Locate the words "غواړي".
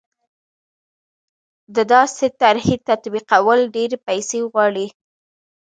4.51-4.87